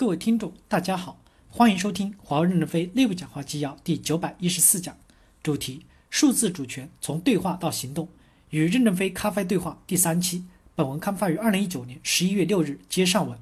[0.00, 1.20] 各位听众，大家好，
[1.50, 4.96] 欢迎收听华为任正非内部讲话纪要第九百一十四讲，
[5.42, 8.08] 主题：数字主权从对话到行动，
[8.48, 10.46] 与任正非咖啡对话第三期。
[10.74, 13.38] 本文刊发于二零一九年十一月六日，接上文。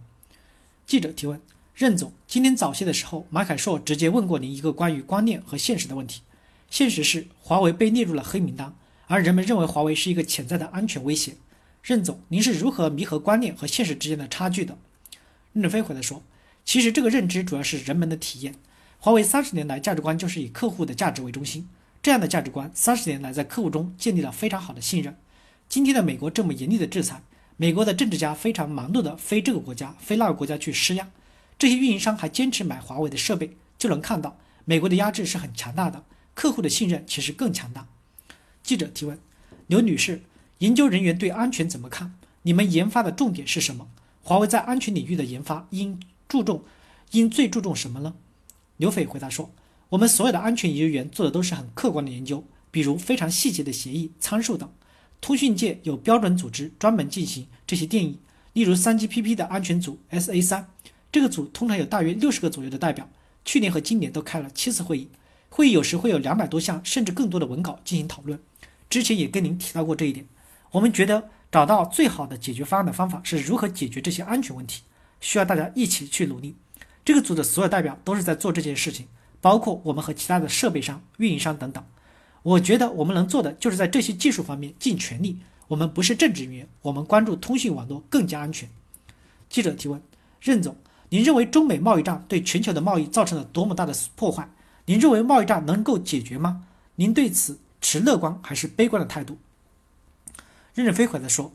[0.85, 1.41] 记者提问：
[1.77, 6.22] 任总，今天早些的时候，马凯硕直接问过您一个关于观念和现实的问题。
[6.68, 8.75] 现实是，华为被列入了黑名单，
[9.06, 11.36] 而人们认为华为是一个潜在的安全威胁。
[11.84, 14.77] 任总，您是如何弥合观念和现实之间的差距的？
[15.52, 16.20] 任正非回答说。
[16.69, 18.54] 其实这个认知主要是人们的体验。
[18.99, 21.67] 华为三十年来价值观就是以客户的价值为中心，
[22.03, 25.17] 这样的价值观三十年来在客户中建立了非常好的信任。
[25.67, 27.22] 今天的美国这么严厉的制裁，
[27.57, 31.08] 美国的政治家非常忙碌的飞这个国家飞那个国家去施压，
[31.58, 37.86] 这些运营商还坚持买华为的设备，就能看到美国的压制是很强大的，客户的信任其实更强大。
[38.62, 39.19] 记者提问：
[39.69, 40.20] 刘女士，
[40.58, 42.12] 研究人员对安全怎么看？
[42.42, 43.89] 你们研发的重点是什么？
[44.22, 45.98] 华为在安全领域的研发应？
[46.28, 46.62] 注重
[47.12, 48.14] 应最注重什么呢？
[48.77, 49.50] 刘斐回答说
[49.89, 54.70] ：“我们所有的安全研究员做的都是很客观的研究，比如非常细节的协议参数等。
[55.20, 58.20] 通讯界有标准组织专门进行这些定义，
[58.52, 60.69] 例如三 GPP 的安全组 SA 三，
[61.11, 63.08] 这个组通常有大约六十个左右的代表，
[63.45, 65.08] 去年和今年都开了七次会议，
[65.48, 68.39] 会议有时会有两百多项甚至更多的文稿进行讨论。
[68.89, 70.27] 之前也跟您提到过这一点。
[70.72, 74.83] 我们觉得找到最好的解决方案的方法是如何解决这些安全问题。”
[75.20, 76.55] 需要大家一起去努力。
[77.05, 79.06] 这个组的所有代表都是在做这件事情，
[79.41, 81.84] 包括我们和其他的设备商、运营商等等。
[82.42, 85.39] 我觉得我们能做的就是在这些技术方面尽全力。
[85.69, 88.69] 我们不是政治人员，我们关注通讯网络更加安全。
[89.50, 90.00] 记者提问：
[90.41, 90.77] 任总，
[91.11, 94.48] 您认为中美贸易战对全球的贸易造成了多么大的破坏？
[94.86, 96.64] 您认为贸易战能够解决吗？
[96.94, 99.36] 您对此持乐观还是悲观的态度？
[100.74, 101.52] 任正非回答说。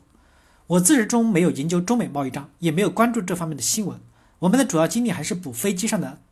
[0.66, 4.00] 我自始终没有研究中美贸易战，也没有关注这方面的新闻。
[4.38, 6.22] 我们的主要精力还是补飞机上的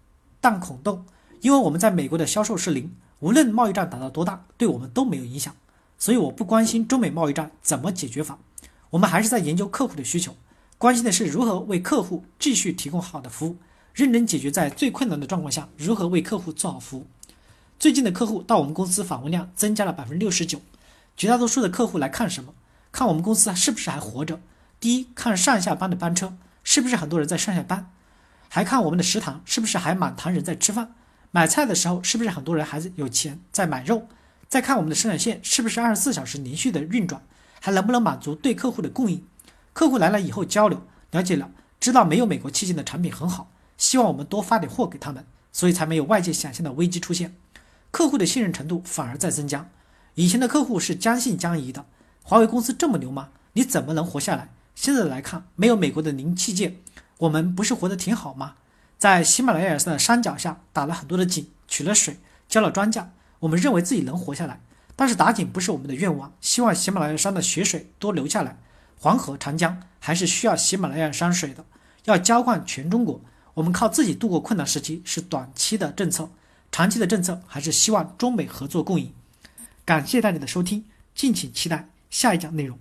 [0.40, 1.04] 弹孔洞，
[1.42, 5.54] 因为我们在美国的销售是零，无论贸易战打到多大，对我们都没有影响。
[5.98, 8.38] 所以我不关心中美贸易战怎么解决法，
[8.88, 10.34] 我们还是在研究客户的需求，
[10.78, 13.56] 关心的是如何为客户继续提供好的服务，
[13.92, 17.06] 认真解决在最困难的状况下如何为客户做好服务。
[17.78, 20.62] 最近的客户到我们公司访问量增加了百分之六十九，
[21.18, 22.54] 绝大多数的客户来看什么？
[22.92, 24.38] 看我们公司是不是还活着？
[24.78, 27.90] 第一，看上下班的班车是不是很多人在上下班，
[28.48, 30.94] 还看我们的食堂是不是还满堂人在吃饭。
[31.30, 34.06] 买菜的时候是不是很多人还是有钱在买肉？
[34.48, 37.22] 再看我们的生产线是不是二十四小时连续的运转，
[37.60, 39.24] 还能不能满足对客户的供应？
[39.72, 41.50] 客户来了以后交流了解了，
[41.80, 47.34] 知道没有美国器件的产品很好，希望我们多发点货给他们，所以才没有外界想象的危机出现。
[47.90, 49.70] 客户的信任程度反而在增加。
[50.14, 51.86] 以前的客户是将信将疑的。
[52.22, 53.30] 华为公司这么牛吗？
[53.54, 54.48] 你怎么能活下来？
[54.74, 56.78] 现在来看，没有美国的零器件，
[57.18, 58.54] 我们不是活得挺好吗？
[58.98, 62.18] 在喜马拉雅山的山脚下打了很多的井，取了水，
[62.48, 63.06] 浇了庄稼，
[63.40, 64.60] 我们认为自己能活下来。
[64.94, 68.58] 但是打井不是我们的愿望，希望喜马拉雅山的雪水多流下来。
[68.98, 71.64] 黄河、长江还是需要喜马拉雅山水的，
[72.04, 73.20] 要浇灌全中国。
[73.54, 76.30] 我们靠自己度过困难时期是短期的政策，
[76.70, 79.12] 长期的政策还是希望中美合作共赢。
[79.84, 80.84] 感谢大家的收听，
[81.14, 81.91] 敬请期待。
[82.12, 82.78] 下一讲内容。